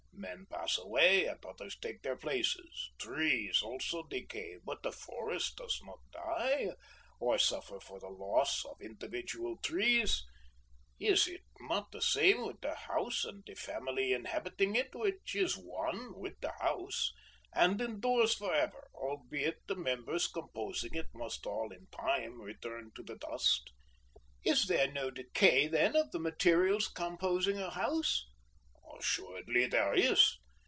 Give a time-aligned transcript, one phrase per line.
[0.13, 2.91] Men pass away, and others take their places.
[2.99, 6.69] Trees also decay, but the forest does not die,
[7.19, 10.23] or suffer for the loss of individual trees;
[10.99, 15.57] is it not the same with the house and the family inhabiting it, which is
[15.57, 17.11] one with the house,
[17.55, 23.15] and endures forever, albeit the members composing it must all in time return to the
[23.15, 23.73] dust?"
[24.45, 28.27] "Is there no decay, then, of the materials composing a house?"
[29.03, 30.37] "Assuredly there is!